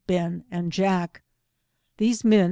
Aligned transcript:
Ben 0.07 0.43
and 0.49 0.71
Jack 0.71 1.21
These 1.97 2.23
men. 2.25 2.39